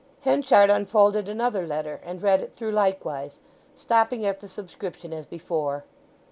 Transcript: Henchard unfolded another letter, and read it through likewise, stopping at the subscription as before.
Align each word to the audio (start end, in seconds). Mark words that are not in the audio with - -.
Henchard 0.21 0.71
unfolded 0.71 1.29
another 1.29 1.67
letter, 1.67 1.99
and 2.03 2.23
read 2.23 2.41
it 2.41 2.55
through 2.55 2.71
likewise, 2.71 3.37
stopping 3.75 4.25
at 4.25 4.39
the 4.39 4.49
subscription 4.49 5.13
as 5.13 5.27
before. 5.27 5.83